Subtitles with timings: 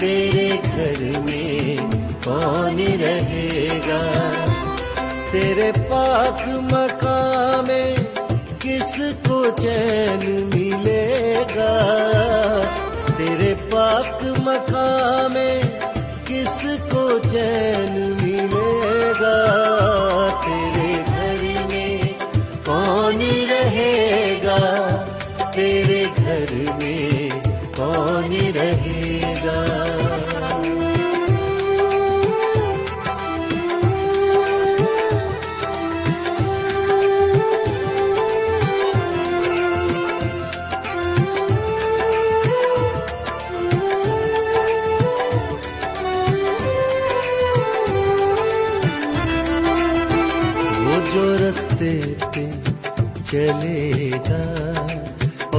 [0.00, 1.76] تیرے گھر میں
[2.24, 4.00] کون رہے گا؟
[5.30, 7.96] تیرے پاک مقام میں
[8.58, 11.74] کس کو چین ملے گا؟
[13.16, 15.60] تیرے پاک مقام میں
[16.24, 18.09] کس کو چین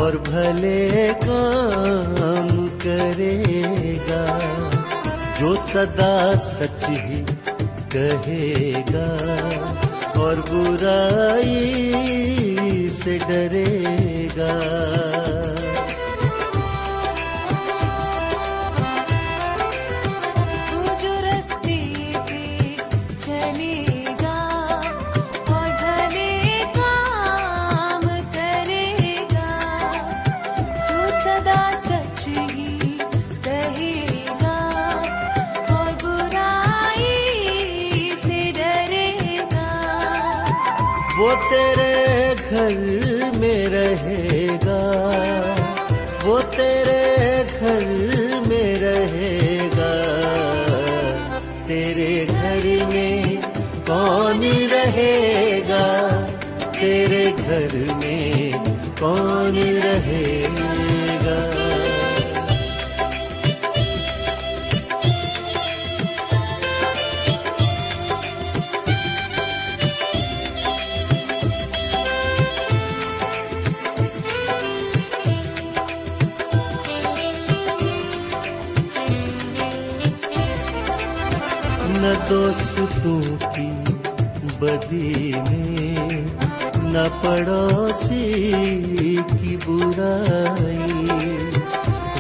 [0.01, 4.39] اور بھلے کام کرے گا،
[5.39, 7.23] جو سدا سچ ہی
[7.89, 9.17] کہے گا۔
[10.15, 15.10] اور برائی سے ڈرے گا۔
[56.81, 58.51] تیرے گھر میں
[58.99, 60.47] کون رہے
[61.25, 61.37] گا؟
[82.01, 83.21] نہ دوستوں
[83.55, 83.69] کی
[84.59, 85.90] بدی میں
[86.91, 88.25] نہ پڑوسی
[89.29, 91.07] کی برائی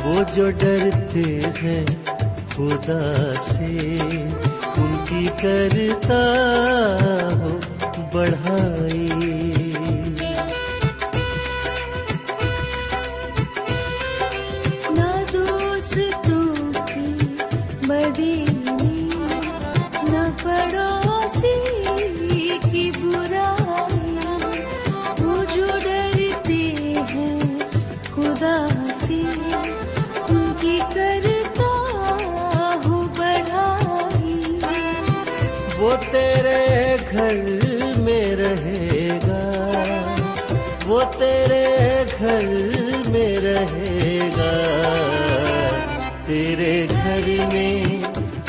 [0.05, 1.23] وہ جو ڈرتے
[1.61, 1.85] ہیں
[2.49, 3.01] خدا
[3.43, 3.97] سے
[4.77, 6.21] ان کی کرتا
[7.33, 7.59] ہو
[8.13, 9.00] بڑھائی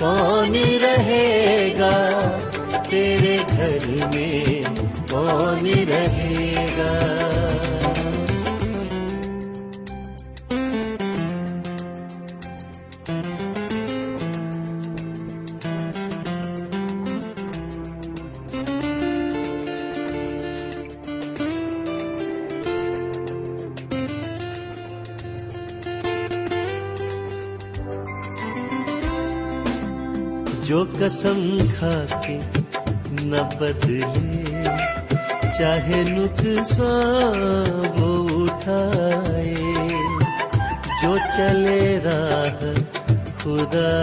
[0.03, 2.21] کون رہے گا؟
[2.91, 4.63] تیرے گھر میں
[5.11, 7.12] کون رہے گا؟
[30.63, 32.39] جو قسم کھا کے
[33.23, 34.65] نہ بدلے،
[35.59, 37.41] چاہے نقصان
[37.99, 39.55] وہ اٹھائے۔
[41.03, 42.65] جو چلے راہ
[43.43, 44.03] خدا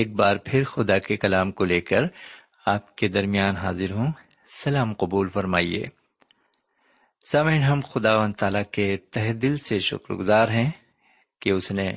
[0.03, 2.01] ایک بار پھر خدا کے کلام کو لے کر
[2.67, 4.13] آپ کے درمیان حاضر ہوں۔
[4.49, 5.85] سلام قبول فرمائیے۔
[7.25, 10.71] سامعین، ہم خدا و تعالیٰ کے تہ دل سے شکر گزار ہیں
[11.41, 11.95] کہ اس نے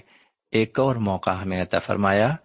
[0.52, 2.36] ایک اور موقع ہمیں عطا فرمایا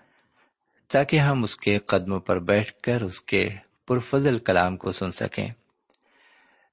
[0.89, 3.49] تاکہ ہم اس کے قدموں پر بیٹھ کر اس کے
[3.89, 5.49] پرفضل کلام کو سن سکیں۔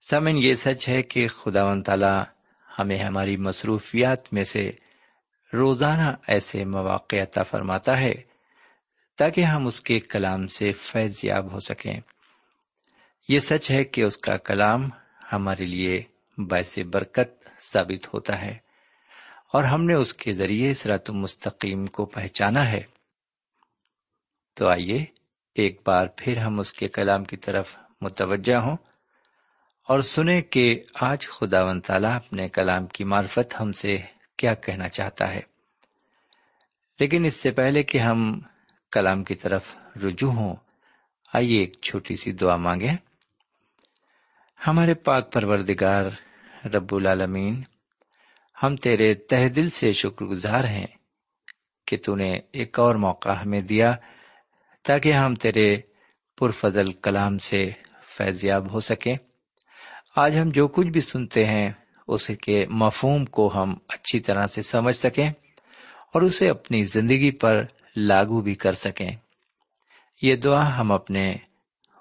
[0.10, 2.24] سامعین، یہ سچ ہے کہ خدا و تعالیٰ
[2.80, 4.72] ہمیں ہماری مصروفیات میں سے
[5.54, 8.27] روزانہ ایسے مواقع عطا فرماتا ہے
[9.18, 12.00] تاکہ ہم اس کے کلام سے فیض یاب ہو سکیں۔
[13.30, 14.90] یہ سچ ہے کہ اس کا کلام
[15.34, 16.02] ہمارے لیے
[16.38, 18.58] باعث برکت ثابت ہوتا ہے،
[19.54, 22.82] اور ہم نے اس کے ذریعے سرات مستقیم کو پہچانا ہے۔
[24.58, 25.06] تو آئیے
[25.56, 28.78] ایک بار پھر ہم اس کے کلام کی طرف متوجہ ہوں
[29.88, 33.98] اور سنیں کہ آج خدا و تعالیٰ اپنے کلام کی معرفت ہم سے
[34.38, 35.42] کیا کہنا چاہتا ہے۔
[37.00, 38.40] لیکن اس سے پہلے کہ ہم
[38.92, 40.56] کلام کی طرف رجوع ہوں۔
[41.34, 42.96] آئیے ایک چھوٹی سی دعا مانگیں۔
[44.68, 46.04] ہمارے پاک پروردگار
[46.66, 47.62] رب العالمین،
[48.64, 50.88] ہم تیرے تہ دل سے شکر گزار ہیں
[51.88, 53.96] کہ تو نے ایک اور موقع ہمیں دیا
[54.84, 55.78] تاکہ ہم تیرے
[56.38, 57.72] پرفضل کلام سے
[58.18, 59.16] فیضیاب ہو سکیں۔
[60.16, 61.72] آج ہم جو کچھ بھی سنتے ہیں،
[62.08, 65.30] اس کے مفہوم کو ہم اچھی طرح سے سمجھ سکیں
[66.14, 67.64] اور اسے اپنی زندگی پر
[68.00, 69.12] لاگو بھی کر سکیں۔
[70.22, 71.36] یہ دعا ہم اپنے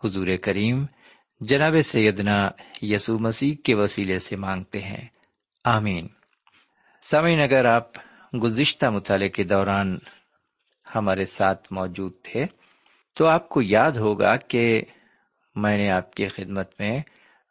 [0.05, 0.87] حضور کریم
[1.41, 2.51] جناب سیدنا
[2.83, 5.09] یسوع مسیح کے وسیلے سے مانگتے ہیں۔
[5.65, 6.09] آمین۔
[7.03, 7.91] سامعین، اگر آپ
[8.43, 9.99] گزشتہ مطالعے کے دوران
[10.95, 12.45] ہمارے ساتھ موجود تھے،
[13.15, 14.83] تو آپ کو یاد ہوگا کہ
[15.55, 17.01] میں نے آپ کی خدمت میں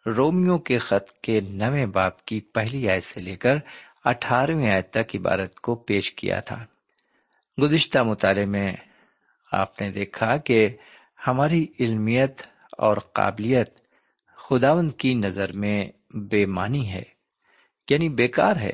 [0.06, 3.56] رومیو کے خط کے نویں باپ کی پہلی آیت سے لے کر
[4.06, 6.66] اٹھارہویں آیت تک عبارت کو پیش کیا تھا۔
[7.62, 8.74] گزشتہ مطالعے میں
[9.52, 10.70] آپ نے دیکھا کہ
[11.28, 12.42] ہماری علمیت
[12.78, 13.80] اور قابلیت
[14.36, 17.04] خداون کی نظر میں بے معنی ہے
[17.90, 18.74] یعنی بیکار ہے۔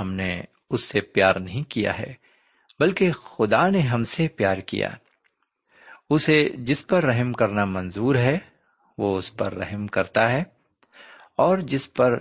[0.00, 2.14] ہم نے اس سے پیار نہیں کیا ہے،
[2.80, 4.88] بلکہ خدا نے ہم سے پیار کیا۔
[6.10, 8.38] اسے جس پر رحم کرنا منظور ہے،
[8.98, 10.42] وہ اس پر رحم کرتا ہے،
[11.36, 12.18] اور جس پر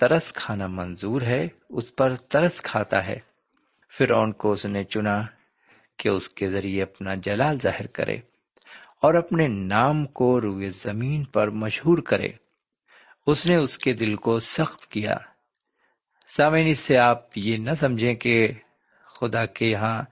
[0.00, 3.18] ترس کھانا منظور ہے، اس پر ترس کھاتا ہے۔
[3.98, 5.22] فرعون کو اس نے چنا
[5.98, 8.14] کہ اس کے ذریعے اپنا جلال ظاہر کرے
[9.02, 12.28] اور اپنے نام کو روئے زمین پر مشہور کرے۔
[13.26, 15.14] اس نے اس کے دل کو سخت کیا۔
[16.28, 18.48] سامعین، اس سے آپ یہ نہ سمجھیں کہ
[19.20, 20.02] خدا کے یہاں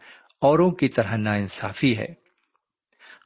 [0.41, 2.15] اوروں کی طرح نا انصافی ہے۔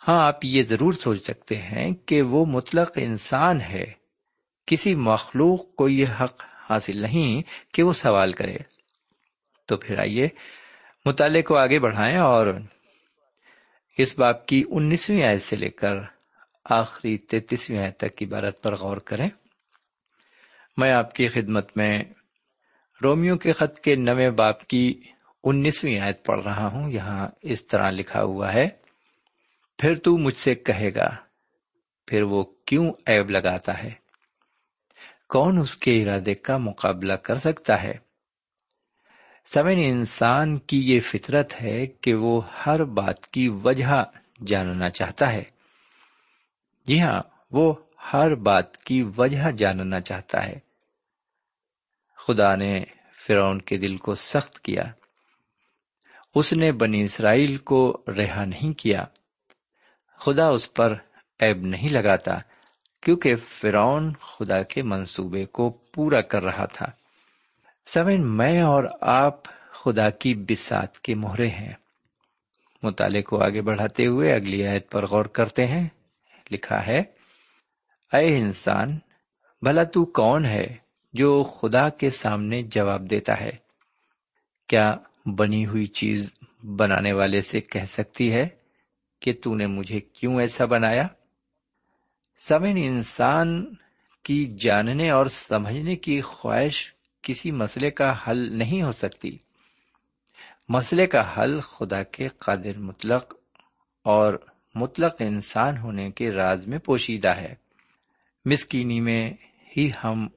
[0.09, 3.85] ہاں آپ یہ ضرور سوچ سکتے ہیں کہ وہ مطلق انسان ہے۔
[4.67, 7.43] کسی مخلوق کو یہ حق حاصل نہیں
[7.75, 8.78] کہ وہ سوال کرے۔
[9.69, 10.29] تو پھر آئیے،
[11.05, 12.47] مطالعے کو آگے بڑھائیں اور
[13.99, 15.95] اس باپ کی انیسویں آیت سے لے کر
[16.71, 19.29] آخری تینتیسویں آیت تک کی عبارت پر غور کریں۔
[20.77, 22.03] میں آپ کی خدمت میں
[23.03, 25.03] رومیو کے خط کے نویں باپ کی
[25.45, 28.69] انیسویں آیت پڑھ رہا ہوں۔ یہاں اس طرح لکھا ہوا ہے،
[29.79, 31.17] پھر تو مجھ سے کہے گا،
[32.07, 33.91] پھر وہ کیوں عیب لگاتا ہے؟
[35.29, 38.08] کون اس کے ارادے کا مقابلہ کر سکتا ہے؟
[39.55, 44.05] سمن انسان کی یہ فطرت ہے کہ وہ ہر بات کی وجہ
[44.47, 45.43] جاننا چاہتا ہے۔
[46.87, 47.75] جی ہاں وہ
[48.13, 50.59] ہر بات کی وجہ جاننا چاہتا ہے۔
[52.17, 52.85] خدا نے
[53.27, 54.83] فرعون کے دل کو سخت کیا۔
[56.35, 59.05] اس نے بنی اسرائیل کو رہا نہیں کیا۔
[60.17, 60.95] خدا اس پر
[61.41, 62.33] عیب نہیں لگاتا،
[63.03, 66.87] کیونکہ فرعون خدا کے منصوبے کو پورا کر رہا تھا۔
[67.95, 71.73] سمن، میں اور آپ خدا کی بسات کے مہرے ہیں۔
[72.83, 75.89] مطالعے کو آگے بڑھاتے ہوئے اگلی آیت پر غور کرتے ہیں۔
[76.51, 76.99] لکھا ہے،
[78.13, 78.99] اے انسان،
[79.63, 80.77] بھلا تو کون ہے
[81.13, 83.51] جو خدا کے سامنے جواب دیتا ہے؟
[84.69, 86.35] کیا بنی ہوئی چیز
[86.77, 88.49] بنانے والے سے کہہ سکتی ہے
[89.21, 91.07] کہ تو نے مجھے کیوں ایسا بنایا؟
[92.39, 93.75] سمن انسان
[94.25, 96.98] کی جاننے اور سمجھنے کی خواہش
[97.29, 99.39] کسی مسئلے کا حل نہیں ہو سکتی۔
[100.69, 103.35] مسئلے کا حل خدا کے قادر مطلق
[104.05, 104.35] اور
[104.75, 107.55] مطلق انسان ہونے کے راز میں پوشیدہ ہے۔
[108.45, 109.33] مسکینی میں
[109.77, 110.29] ہی ہم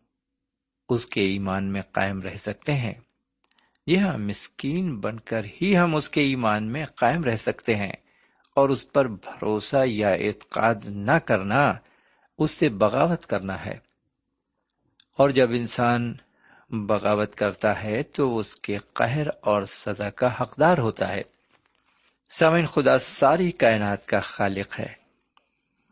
[0.90, 2.94] اس کے ایمان میں قائم رہ سکتے ہیں۔
[3.88, 7.94] جی ہاں مسکین بن کر ہی ہم اس کے ایمان میں قائم رہ سکتے ہیں
[8.56, 11.74] اور اس پر بھروسہ یا اعتقاد نہ کرنا،
[12.40, 13.76] اس سے بغاوت کرنا ہے۔
[15.18, 16.14] اور جب انسان
[16.72, 21.22] بغاوت کرتا ہے تو اس کے قہر اور سزا کا حقدار ہوتا ہے۔
[22.30, 24.94] سامن خدا ساری کائنات کا خالق ہے،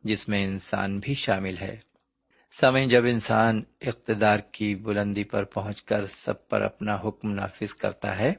[0.04, 1.78] جس میں انسان بھی شامل ہے۔
[2.52, 8.20] سمے جب انسان اقتدار کی بلندی پر پہنچ کر سب پر اپنا حکم نافذ کرتا
[8.20, 8.34] ہے،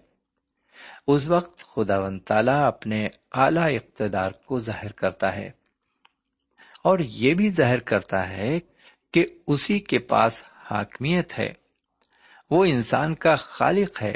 [1.06, 5.50] اس وقت خدا و تعالی اپنے اعلی اقتدار کو ظاہر کرتا ہے۔
[6.84, 8.58] اور یہ بھی ظاہر کرتا ہے
[9.12, 11.59] کہ اسی کے پاس حاکمیت ہے۔
[12.50, 14.14] وہ انسان کا خالق ہے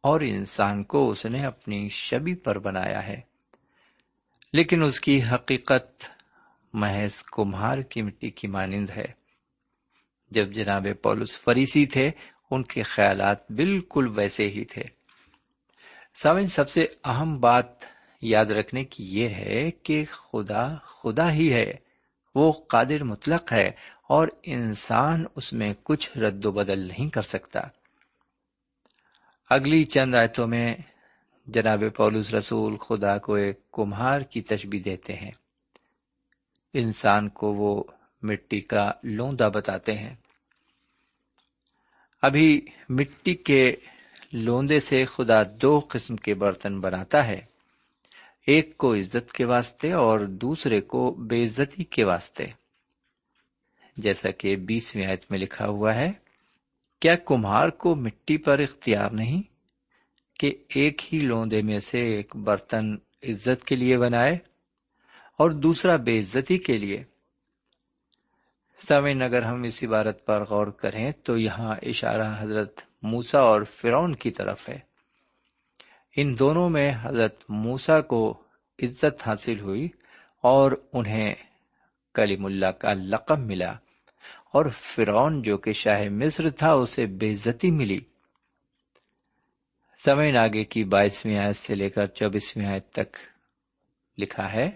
[0.00, 3.20] اور انسان کو اس نے اپنی شبی پر بنایا ہے۔
[4.52, 6.04] لیکن اس کی حقیقت
[6.72, 9.04] محض کمہار کی مٹی کی مانند ہے۔
[10.30, 12.10] جب جناب پولس فریسی تھے،
[12.50, 14.82] ان کے خیالات بالکل ویسے ہی تھے۔
[16.22, 17.66] سامن سب سے اہم بات
[18.20, 21.72] یاد رکھنے کی یہ ہے کہ خدا خدا ہی ہے۔
[22.34, 23.70] وہ قادر مطلق ہے
[24.08, 27.60] اور انسان اس میں کچھ رد و بدل نہیں کر سکتا۔
[29.50, 30.74] اگلی چند آیتوں میں
[31.46, 35.30] جناب پولس رسول خدا کو ایک کمہار کی تشبیح دیتے ہیں۔
[36.74, 37.84] انسان کو وہ
[38.22, 40.14] مٹی کا لوندا بتاتے ہیں۔
[42.22, 43.76] ابھی مٹی کے
[44.32, 47.40] لوندے سے خدا دو قسم کے برتن بناتا ہے،
[48.46, 52.46] ایک کو عزت کے واسطے اور دوسرے کو بے عزتی کے واسطے۔
[53.96, 56.12] جیسا کہ بیسویں آیت میں لکھا ہوا ہے،
[57.00, 59.42] کیا کمہار کو مٹی پر اختیار نہیں
[60.40, 64.34] کہ ایک ہی لوندے میں سے ایک برتن عزت کے لیے بنائے
[65.38, 67.04] اور دوسرا بے عزتی کے لیے؟
[68.88, 74.14] سمین اگر ہم اس عبارت پر غور کریں تو یہاں اشارہ حضرت موسا اور فرون
[74.14, 74.78] کی طرف ہے۔
[76.16, 78.42] ان دونوں میں حضرت موسا کو
[78.82, 79.88] عزت حاصل ہوئی
[80.42, 81.34] اور انہیں
[82.14, 83.72] کلیم اللہ کا لقب ملا۔
[84.52, 88.00] اور فرون جو کہ شاہ مصر تھا، اسے بےزتی ملی۔
[90.04, 93.16] سمین آگے کی بائیسویں آیت سے لے کر چوبیسویں آیت تک
[94.18, 94.70] لکھا ہے۔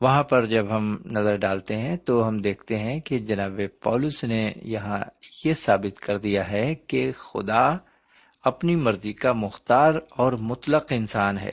[0.00, 4.52] وہاں پر جب ہم نظر ڈالتے ہیں تو ہم دیکھتے ہیں کہ جناب پولس نے
[4.62, 4.98] یہاں
[5.44, 7.76] یہ ثابت کر دیا ہے کہ خدا
[8.44, 11.52] اپنی مرضی کا مختار اور مطلق انسان ہے۔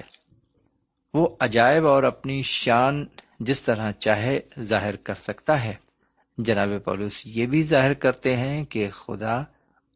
[1.13, 3.05] وہ عجائب اور اپنی شان
[3.39, 5.90] جس طرح چاہے ظاہر کر سکتا ہے۔
[6.37, 9.43] جناب پولس یہ بھی ظاہر کرتے ہیں کہ خدا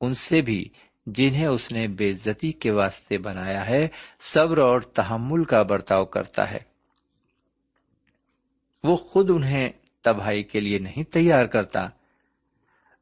[0.01, 0.69] ان سے بھی،
[1.07, 3.87] جنہیں اس نے بے عزتی کے واسطے بنایا ہے،
[4.19, 6.59] صبر اور تحمل کا برتاؤ کرتا ہے۔
[8.83, 9.69] وہ خود انہیں
[10.01, 11.87] تباہی کے لیے نہیں تیار کرتا،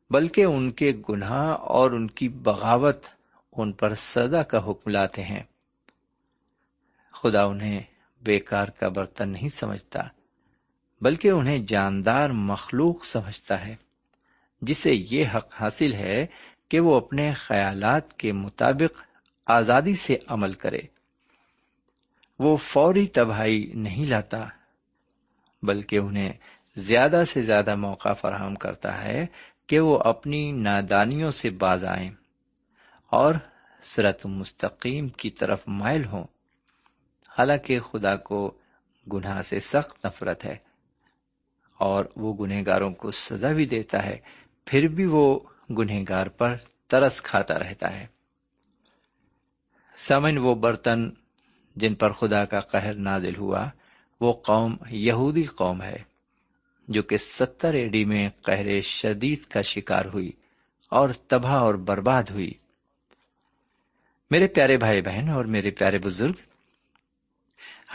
[0.10, 3.06] بلکہ ان کے گناہ اور ان کی بغاوت
[3.58, 5.44] ان پر سزا کا حکم لاتے ہیں۔
[7.12, 7.80] خدا انہیں
[8.22, 10.00] بیکار کا برتن نہیں سمجھتا۔
[11.04, 13.76] بلکہ انہیں جاندار مخلوق سمجھتا ہے،
[14.62, 16.26] جسے یہ حق حاصل ہے
[16.70, 19.04] کہ وہ اپنے خیالات کے مطابق
[19.48, 20.80] آزادی سے عمل کرے۔
[22.40, 24.46] وہ فوری تباہی نہیں لاتا،
[25.64, 26.34] بلکہ انہیں
[26.76, 29.26] زیادہ سے زیادہ موقع فراہم کرتا ہے
[29.68, 32.12] کہ وہ اپنی نادانیوں سے باز آئیں
[33.10, 33.36] اور
[33.84, 36.24] سرت مستقیم کی طرف مائل ہوں۔
[37.30, 38.58] حالانکہ خدا کو
[39.14, 40.73] گناہ سے سخت نفرت ہے۔
[41.78, 44.18] اور وہ گنہگاروں کو سزا بھی دیتا ہے،
[44.66, 45.40] پھر بھی وہ
[45.70, 46.56] گنہگار پر
[46.88, 48.06] ترس کھاتا رہتا ہے۔
[49.98, 51.10] سمن وہ برتن
[51.76, 53.70] جن پر خدا کا قہر نازل ہوا،
[54.22, 55.98] وہ قوم یہودی قوم ہے،
[56.88, 60.32] جو کہ ستر ایڈی میں قہر شدید کا شکار ہوئی
[60.90, 62.52] اور تباہ اور برباد ہوئی۔
[64.32, 66.34] میرے پیارے بھائی بہن اور میرے پیارے بزرگ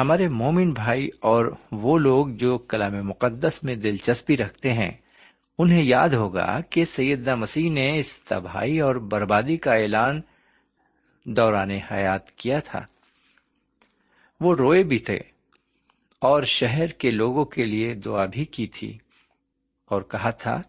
[0.01, 4.91] ہمارے مومن بھائی اور وہ لوگ جو کلام مقدس میں دلچسپی رکھتے ہیں،
[5.59, 10.21] انہیں یاد ہوگا کہ سیدنا مسیح نے اس تباہی اور بربادی کا اعلان
[11.25, 12.81] دوران حیات کیا تھا۔
[14.41, 15.19] وہ روئے بھی تھے
[16.19, 18.99] اور شہر کے لوگوں کے لیے دعا بھی کی تھی
[19.87, 20.63] اور کہا تھا،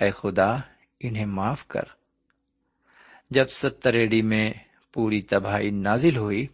[0.00, 0.54] اے خدا،
[1.00, 1.84] انہیں معاف کر۔
[3.30, 4.52] جب ستر ایڈی میں
[4.92, 6.46] پوری تباہی نازل ہوئی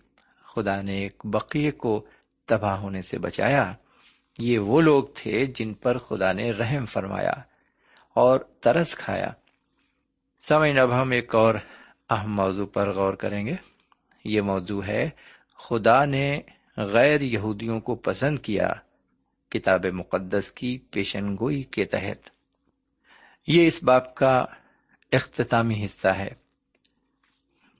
[0.54, 2.06] خدا نے ایک بقیے کو
[2.46, 3.72] تباہ ہونے سے بچایا۔
[4.38, 7.32] یہ وہ لوگ تھے جن پر خدا نے رحم فرمایا
[8.14, 9.28] اور ترس کھایا۔
[10.40, 11.54] سمجھ اب ہم ایک اور
[12.10, 13.54] اہم موضوع پر غور کریں گے۔
[14.24, 15.10] یہ موضوع ہے
[15.54, 16.40] خدا نے
[16.76, 18.68] غیر یہودیوں کو پسند کیا
[19.50, 22.30] کتاب مقدس کی پیشن گوئی کے تحت۔
[23.46, 24.44] یہ اس باپ کا
[25.12, 26.47] اختتامی حصہ ہے۔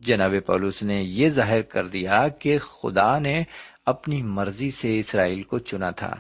[0.01, 3.43] جناب پولوس نے یہ ظاہر کر دیا کہ خدا نے
[3.87, 6.15] اپنی مرضی سے اسرائیل کو چنا تھا۔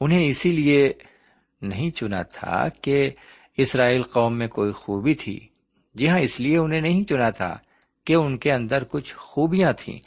[0.00, 0.92] انہیں اسی لیے
[1.62, 3.10] نہیں چنا تھا کہ
[3.56, 5.48] اسرائیل قوم میں کوئی خوبی تھی۔
[5.94, 7.56] جی ہاں اس لیے انہیں نہیں چنا تھا
[8.04, 9.98] کہ ان کے اندر کچھ خوبیاں تھیں۔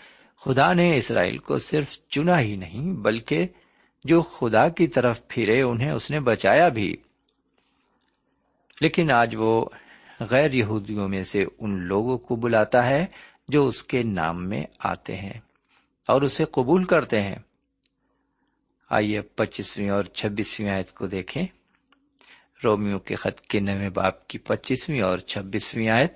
[0.42, 3.48] خدا نے اسرائیل کو صرف چنا ہی نہیں، بلکہ
[4.04, 6.96] جو خدا کی طرف پھرے انہیں اس نے بچایا بھی۔
[8.82, 9.66] لیکن آج وہ
[10.20, 13.06] غیر یہودیوں میں سے ان لوگوں کو بلاتا ہے
[13.48, 15.40] جو اس کے نام میں آتے ہیں
[16.08, 17.36] اور اسے قبول کرتے ہیں۔
[18.90, 21.44] آئیے پچیسویں اور چھبیسویں آیت کو دیکھیں۔
[22.64, 26.14] رومیو کے خط کے نویں باپ کی پچیسویں اور چھبیسویں آیت۔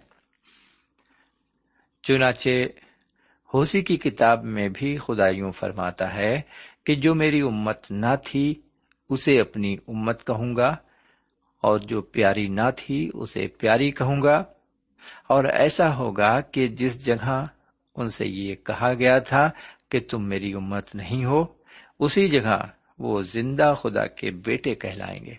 [2.03, 2.49] چنانچہ
[3.53, 6.41] ہوسی کی کتاب میں بھی خدا یوں فرماتا ہے
[6.85, 8.61] کہ جو میری امت نہ تھی،
[9.09, 10.75] اسے اپنی امت کہوں گا۔
[11.61, 14.43] اور جو پیاری نہ تھی اسے پیاری کہوں گا۔
[15.27, 17.45] اور ایسا ہوگا کہ جس جگہ
[17.95, 19.49] ان سے یہ کہا گیا تھا
[19.89, 21.45] کہ تم میری امت نہیں ہو،
[21.99, 22.67] اسی جگہ
[22.99, 25.33] وہ زندہ خدا کے بیٹے کہلائیں گے۔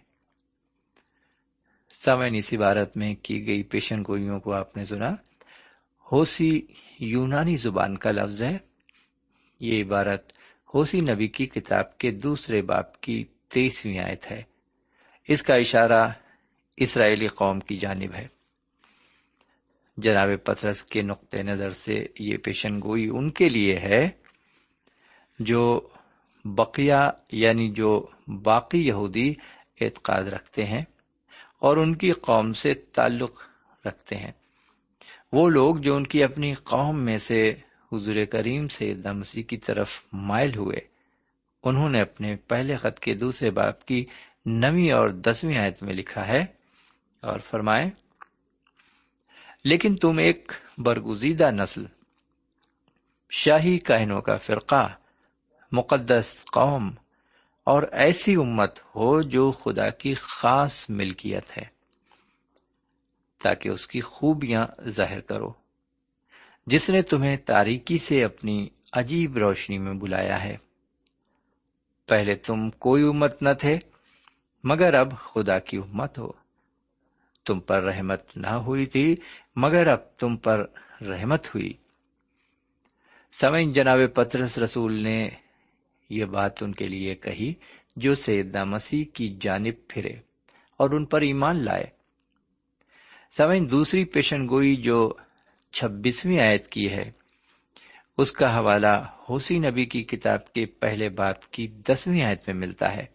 [1.92, 5.10] سمن اس عبارت میں کی گئی پیشن گوئیوں کو آپ نے سنا۔
[6.12, 6.66] ہوسی
[6.98, 8.58] یونانی زبان کا لفظ ہے۔
[9.60, 10.32] یہ عبارت
[10.74, 14.42] ہوسی نبی کی کتاب کے دوسرے باپ کی تیسویں آیت ہے۔
[15.28, 16.08] اس کا اشارہ
[16.76, 18.26] اسرائیلی قوم کی جانب ہے۔
[19.96, 24.08] جناب پترس کے نقطۂ نظر سے یہ پیشن گوئی ان کے لیے ہے
[25.38, 25.88] جو
[26.44, 28.06] بقیہ یعنی جو
[28.42, 29.34] باقی یہودی
[29.80, 30.84] اعتقاد رکھتے ہیں
[31.58, 33.42] اور ان کی قوم سے تعلق
[33.86, 34.32] رکھتے ہیں۔
[35.32, 37.50] وہ لوگ جو ان کی اپنی قوم میں سے
[37.92, 40.97] حضور کریم سے دمسی کی طرف مائل ہوئے
[41.68, 44.04] انہوں نے اپنے پہلے خط کے دوسرے باپ کی
[44.46, 46.44] نویں اور دسویں آیت میں لکھا ہے
[47.20, 47.90] اور فرمائے،
[49.64, 51.84] لیکن تم ایک برگزیدہ نسل،
[53.30, 54.88] شاہی کہنوں کا فرقہ،
[55.72, 56.90] مقدس قوم
[57.64, 61.64] اور ایسی امت ہو جو خدا کی خاص ملکیت ہے،
[63.42, 65.52] تاکہ اس کی خوبیاں ظاہر کرو۔
[66.66, 70.56] جس نے تمہیں تاریکی سے اپنی عجیب روشنی میں بلایا ہے۔
[72.08, 73.78] پہلے تم کوئی امت نہ تھے،
[74.64, 76.32] مگر اب خدا کی امت ہو۔
[77.46, 79.16] تم پر رحمت نہ ہوئی تھی،
[79.56, 80.64] مگر اب تم پر
[81.00, 81.72] رحمت ہوئی۔
[83.32, 85.28] سمعین جناب پترس رسول نے
[86.10, 87.54] یہ بات ان کے لیے کہی
[87.96, 90.12] جو سیدنا مسیح کی جانب پھرے
[90.76, 91.86] اور ان پر ایمان لائے۔
[93.30, 95.12] سمعین دوسری پیشن گوئی جو
[95.72, 97.17] چھبیسویں آیت کی ہے۔
[98.18, 102.96] اس کا حوالہ حوسی نبی کی کتاب کے پہلے باپ کی دسویں آیت میں ملتا
[102.96, 103.06] ہے۔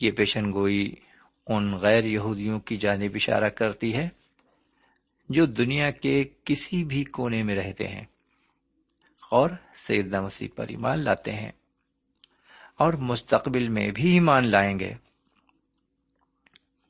[0.00, 0.94] یہ پیشن گوئی
[1.46, 4.08] ان غیر یہودیوں کی جانب اشارہ کرتی ہے
[5.28, 8.04] جو دنیا کے کسی بھی کونے میں رہتے ہیں
[9.30, 11.52] اور سیدنا مسیح پر ایمان لاتے ہیں
[12.76, 14.92] اور مستقبل میں بھی ایمان لائیں گے۔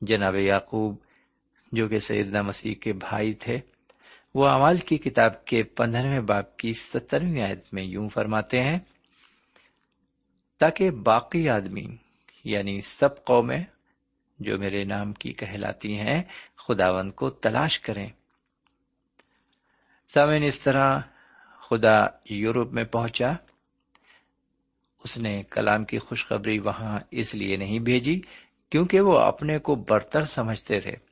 [0.00, 0.96] جناب یعقوب،
[1.72, 3.71] جو کہ سیدنا مسیح کے بھائی تھے
[4.34, 8.78] وہ امال کی کتاب کے پندرہویں باپ کی سترویں آیت میں یوں فرماتے ہیں،
[10.58, 11.96] تاکہ باقی آدمی
[12.44, 13.64] یعنی سب قومیں
[14.38, 16.22] جو میرے نام کی کہلاتی ہیں
[16.56, 18.08] خداون کو تلاش کریں۔
[20.08, 21.00] سامن اس طرح
[21.68, 23.32] خدا یورپ میں پہنچا۔
[25.04, 28.20] اس نے کلام کی خوشخبری وہاں اس لیے نہیں بھیجی
[28.70, 31.11] کیونکہ وہ اپنے کو برتر سمجھتے تھے۔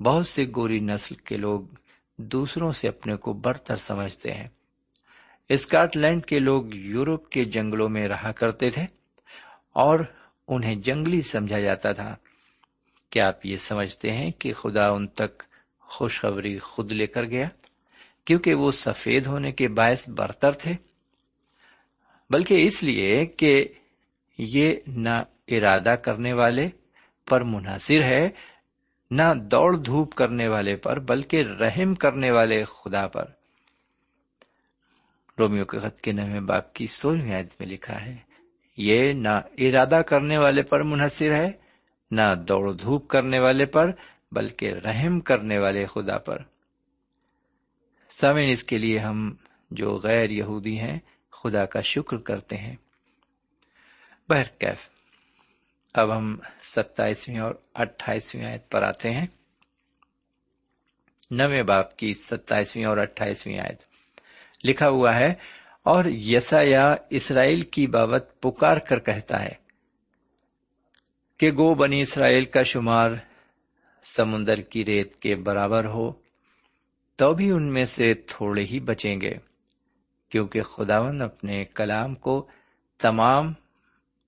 [0.00, 1.60] بہت سے گوری نسل کے لوگ
[2.18, 4.48] دوسروں سے اپنے کو برتر سمجھتے ہیں۔
[5.48, 8.82] اسکاٹ لینڈ کے لوگ یورپ کے جنگلوں میں رہا کرتے تھے
[9.72, 10.00] اور
[10.48, 12.16] انہیں جنگلی سمجھا جاتا تھا۔
[13.10, 15.42] کیا آپ یہ سمجھتے ہیں کہ خدا ان تک
[15.80, 17.48] خوشخبری خود لے کر گیا
[18.24, 20.72] کیونکہ وہ سفید ہونے کے باعث برتر تھے؟
[22.30, 23.68] بلکہ اس لیے کہ
[24.38, 26.68] یہ نہ ارادہ کرنے والے
[27.28, 28.28] پر منحصر ہے
[29.10, 33.24] نہ دوڑ دھوپ کرنے والے پر بلکہ رحم کرنے والے خدا پر۔
[35.38, 38.16] رومیو کے خط کے نویں باپ کی سولہویں آیت میں لکھا ہے،
[38.76, 41.52] یہ نہ ارادہ کرنے والے پر منحصر ہے،
[42.10, 43.90] نہ دوڑ دھوپ کرنے والے پر
[44.32, 46.38] بلکہ رحم کرنے والے خدا پر۔
[48.10, 49.34] سامن اس کے لیے ہم
[49.70, 50.98] جو غیر یہودی ہیں،
[51.32, 52.76] خدا کا شکر کرتے ہیں۔
[54.28, 54.95] بہرکیف
[55.98, 59.26] اب ہم ستائیسویں اور اٹھائیسویں آیت پر آتے ہیں۔
[61.30, 63.82] نویں باپ کی ستائیسویں اور اٹھائیسویں آیت۔
[64.64, 65.34] لکھا ہوا ہے،
[65.82, 69.52] اور یسا یا اسرائیل کی بابت پکار کر کہتا ہے
[71.38, 73.10] کہ گو بنی اسرائیل کا شمار
[74.02, 76.12] سمندر کی ریت کے برابر ہو،
[77.16, 79.34] تو بھی ان میں سے تھوڑے ہی بچیں گے،
[80.28, 82.48] کیونکہ خداون اپنے کلام کو
[82.98, 83.52] تمام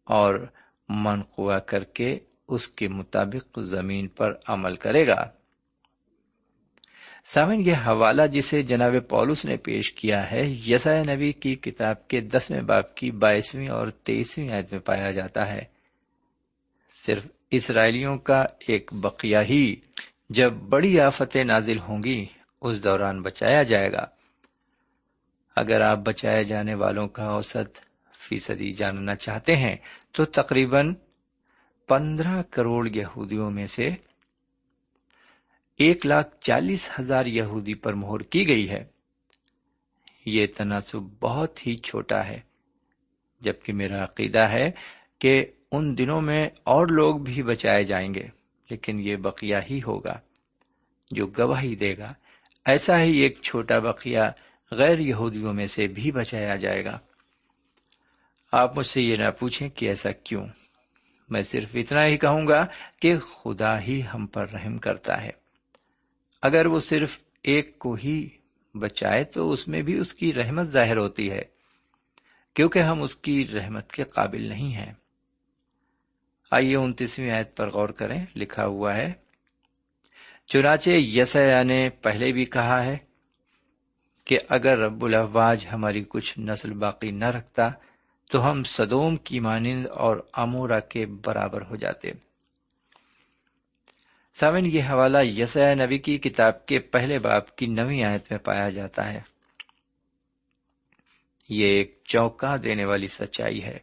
[0.04, 0.46] اور
[0.88, 5.30] منقوا کر کے اس کے مطابق زمین پر عمل کرے گا۔
[7.24, 12.20] سامن یہ حوالہ جسے جناب پولس نے پیش کیا ہے یسا نبی کی کتاب کے
[12.20, 15.62] دسویں باپ کی بائیسویں اور تیئیسویں عید میں پایا جاتا ہے۔
[17.06, 19.76] صرف اسرائیلیوں کا ایک بقیہ ہی
[20.30, 22.26] جب بڑی آفتیں نازل ہوں گی،
[22.60, 24.06] اس دوران بچایا جائے گا۔
[25.56, 27.87] اگر آپ بچائے جانے والوں کا اوسط
[28.28, 29.76] فیصدی جاننا چاہتے ہیں،
[30.12, 30.94] تو تقریباً
[31.88, 33.88] پندرہ کروڑ یہودیوں میں سے
[35.76, 38.84] ایک لاکھ چالیس ہزار یہودی پر مہر کی گئی ہے۔
[40.26, 42.40] یہ تناسب بہت ہی چھوٹا ہے،
[43.40, 44.70] جبکہ میرا عقیدہ ہے
[45.18, 48.26] کہ ان دنوں میں اور لوگ بھی بچائے جائیں گے،
[48.70, 50.20] لیکن یہ بقیہ ہی ہوگا
[51.10, 52.12] جو گواہی دے گا۔
[52.66, 54.20] ایسا ہی ایک چھوٹا بقیہ
[54.72, 56.98] غیر یہودیوں میں سے بھی بچایا جائے گا۔
[58.52, 60.46] آپ مجھ سے یہ نہ پوچھیں کہ ایسا کیوں؟
[61.28, 62.66] میں صرف اتنا ہی کہوں گا
[63.00, 65.30] کہ خدا ہی ہم پر رحم کرتا ہے۔
[66.42, 68.28] اگر وہ صرف ایک کو ہی
[68.74, 71.42] بچائے تو اس میں بھی اس کی رحمت ظاہر ہوتی ہے،
[72.54, 74.92] کیونکہ ہم اس کی رحمت کے قابل نہیں ہیں۔
[76.50, 79.12] آئیے انتیسویں آیت پر غور کریں، لکھا ہوا ہے،
[80.46, 82.96] چنانچہ یسیا نے پہلے بھی کہا ہے
[84.24, 87.70] کہ اگر رب الفواج ہماری کچھ نسل باقی نہ رکھتا
[88.30, 92.10] تو ہم صدوم کی مانند اور امورا کے برابر ہو جاتے۔
[94.34, 98.70] سامن یہ حوالہ یسیا نبی کی کتاب کے پہلے باپ کی نوی آیت میں پایا
[98.70, 99.20] جاتا ہے۔
[101.48, 103.78] یہ ایک چوکا دینے والی سچائی ہے،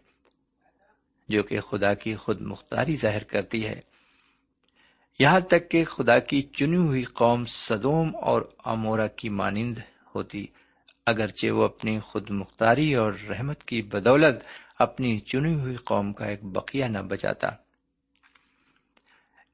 [1.29, 3.79] جو کہ خدا کی خود مختاری ظاہر کرتی ہے۔
[5.19, 9.77] یہاں تک کہ خدا کی چنی ہوئی قوم صدوم اور امورا کی مانند
[10.15, 10.47] ہوتی۔
[11.05, 14.35] اگرچہ وہ اپنی خود مختاری اور رحمت کی بدولت
[14.79, 17.47] اپنی چنی ہوئی قوم کا ایک بقیہ نہ بچاتا۔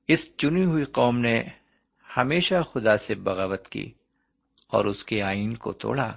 [0.08, 1.44] اس چنی ہوئی قوم نے
[2.18, 3.92] ہمیشہ خدا سے بغاوت کی
[4.68, 6.16] اور اس کے آئین کو توڑا۔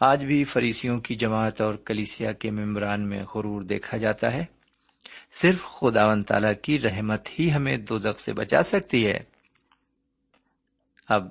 [0.00, 4.44] آج بھی فریسیوں کی جماعت اور کلیسیا کے ممبران میں غرور دیکھا جاتا ہے۔
[5.32, 9.18] صرف خدا و تعالی کی رحمت ہی ہمیں دو سے بچا سکتی ہے۔
[11.08, 11.26] اب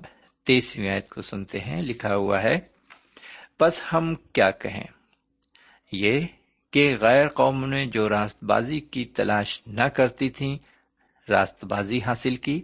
[0.48, 2.58] تیسویں آیت کو سنتے ہیں، لکھا ہوا ہے،
[3.60, 4.84] بس ہم کیا کہیں؟
[5.92, 6.20] یہ
[6.70, 10.58] کہ غیر قوم نے جو راست بازی کی تلاش نہ کرتی تھی
[11.28, 12.62] راست بازی حاصل کی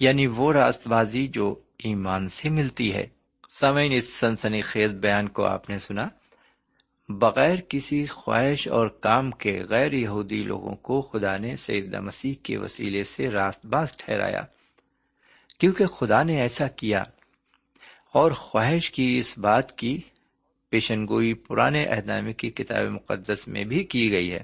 [0.00, 1.54] یعنی وہ راست بازی جو
[1.84, 3.06] ایمان سے ملتی ہے۔
[3.60, 6.08] سمعین اس سنسنی خیز بیان کو آپ نے سنا۔
[7.08, 12.58] بغیر کسی خواہش اور کام کے غیر یہودی لوگوں کو خدا نے سید مسیح کے
[12.58, 14.42] وسیلے سے راست باز ٹھہرایا۔
[15.58, 17.02] کیونکہ خدا نے ایسا کیا
[18.14, 20.00] اور خواہش کی اس بات کی
[20.70, 24.40] پیشن گوئی پرانے اہدامے کی کتاب مقدس میں بھی کی گئی ہے۔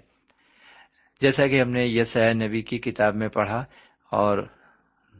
[1.20, 3.64] جیسا کہ ہم نے یس نبی کی کتاب میں پڑھا
[4.10, 4.46] اور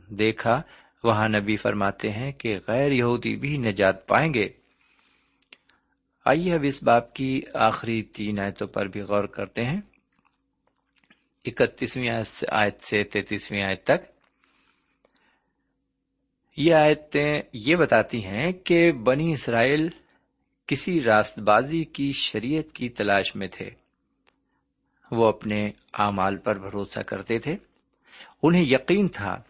[0.09, 0.62] دیکھا،
[1.04, 4.48] وہاں نبی فرماتے ہیں کہ غیر یہودی بھی نجات پائیں گے۔
[6.24, 9.80] آئیے اب اس باپ کی آخری تین آیتوں پر بھی غور کرتے ہیں۔
[11.44, 12.11] اکتیسویں
[12.48, 14.13] آیت سے تینتیسویں آیت تک۔
[16.56, 19.88] یہ آیتیں یہ بتاتی ہیں کہ بنی اسرائیل
[20.66, 23.70] کسی راست بازی کی شریعت کی تلاش میں تھے۔
[25.10, 27.56] وہ اپنے اعمال پر بھروسہ کرتے تھے۔
[28.42, 29.42] انہیں یقین تھا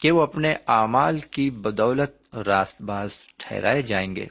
[0.00, 4.26] کہ وہ اپنے اعمال کی بدولت راست باز ٹھہرائے جائیں گے۔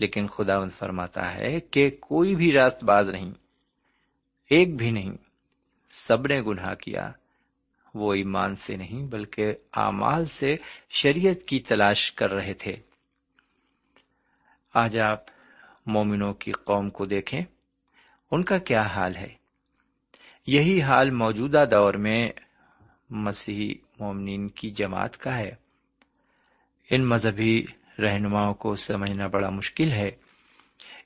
[0.00, 3.32] لیکن خدا فرماتا ہے کہ کوئی بھی راست باز نہیں،
[4.50, 5.12] ایک بھی نہیں،
[5.88, 7.12] سب نے گناہ کیا۔
[7.96, 10.56] وہ ایمان سے نہیں بلکہ اعمال سے
[10.90, 12.76] شریعت کی تلاش کر رہے تھے۔
[14.74, 15.20] آج آپ
[15.86, 17.40] مومنوں کی قوم کو دیکھیں،
[18.30, 19.28] ان کا کیا حال ہے؟
[20.46, 22.28] یہی حال موجودہ دور میں
[23.10, 25.54] مسیحی مومنین کی جماعت کا ہے۔
[26.90, 27.64] ان مذہبی
[27.98, 30.10] رہنماؤں کو سمجھنا بڑا مشکل ہے۔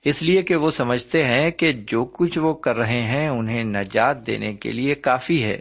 [0.04, 4.26] اس لیے کہ وہ سمجھتے ہیں کہ جو کچھ وہ کر رہے ہیں انہیں نجات
[4.26, 5.60] دینے کے لیے کافی ہے۔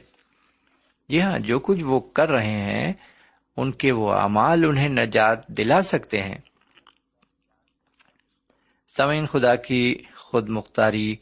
[1.10, 2.93] جی ہاں جو کچھ وہ کر رہے ہیں،
[3.58, 6.38] ان کے وہ اعمال انہیں نجات دلا سکتے ہیں۔
[8.98, 11.15] سمعین خدا کی خود مختاری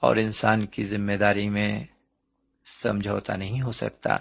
[0.00, 1.84] اور انسان کی ذمہ داری میں
[2.64, 4.14] سمجھوتا نہیں ہو سکتا۔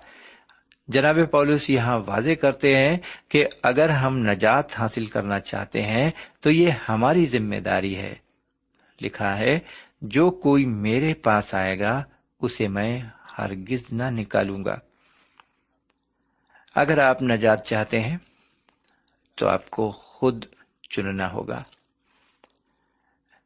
[0.88, 2.98] جناب پولس یہاں واضح کرتے ہیں
[3.30, 8.16] کہ اگر ہم نجات حاصل کرنا چاہتے ہیں، تو یہ ہماری ذمہ داری ہے۔
[9.02, 9.60] لکھا ہے،
[10.02, 12.04] جو کوئی میرے پاس آئے گا،
[12.42, 13.00] اسے میں
[13.38, 14.76] ہرگز نہ نکالوں گا۔
[16.76, 18.18] اگر آپ نجات چاہتے ہیں،
[19.36, 20.46] تو آپ کو خود
[20.90, 21.64] چننا ہوگا۔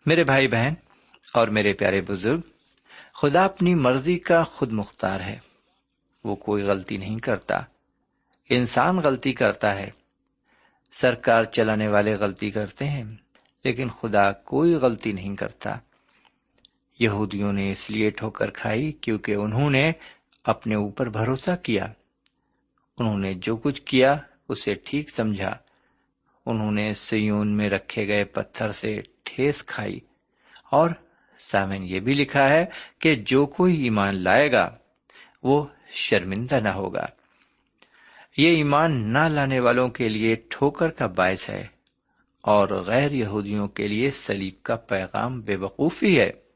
[0.06, 0.74] میرے بھائی بہن
[1.34, 2.42] اور میرے پیارے بزرگ،
[3.14, 5.40] خدا اپنی مرضی کا خود مختار ہے۔
[6.24, 7.60] وہ کوئی غلطی نہیں کرتا۔
[8.50, 9.90] انسان غلطی کرتا ہے۔
[10.92, 13.04] سرکار چلانے والے غلطی کرتے ہیں،
[13.64, 15.78] لیکن خدا کوئی غلطی نہیں کرتا۔
[17.00, 19.92] یہودیوں نے اس لیے ٹھوکر کھائی کیونکہ انہوں نے
[20.44, 21.86] اپنے اوپر بھروسہ کیا۔
[23.00, 24.18] انہوں نے جو کچھ کیا،
[24.50, 25.56] اسے ٹھیک سمجھا۔
[26.46, 30.00] انہوں نے سیون میں رکھے گئے پتھر سے ٹھیس کھائی۔
[30.72, 30.90] اور
[31.40, 32.66] سامن یہ بھی لکھا ہے
[33.00, 34.78] کہ جو کوئی ایمان لائے گا،
[35.44, 37.06] وہ شرمندہ نہ ہوگا۔
[38.38, 41.68] یہ ایمان نہ لانے والوں کے لیے ٹھوکر کا باعث ہے
[42.42, 46.47] اور غیر یہودیوں کے لیے سلیب کا پیغام بے وقوفی ہے۔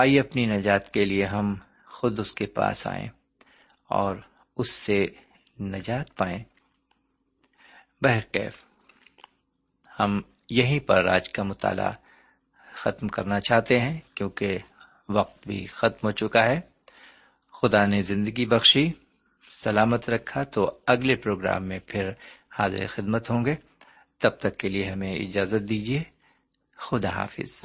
[0.00, 1.54] آئیے اپنی نجات کے لیے ہم
[1.86, 3.08] خود اس کے پاس آئیں
[3.88, 4.16] اور
[4.56, 5.06] اس سے
[5.60, 6.44] نجات پائیں۔
[8.02, 8.52] بہرکیف
[10.00, 11.92] ہم یہیں پر آج کا مطالعہ
[12.74, 14.58] ختم کرنا چاہتے ہیں کیونکہ
[15.08, 16.60] وقت بھی ختم ہو چکا ہے۔
[17.52, 18.92] خدا نے زندگی بخشی،
[19.50, 22.10] سلامت رکھا تو اگلے پروگرام میں پھر
[22.58, 23.54] حاضر خدمت ہوں گے۔
[24.18, 26.02] تب تک کے لیے ہمیں اجازت دیجیے۔
[26.76, 27.64] خدا حافظ۔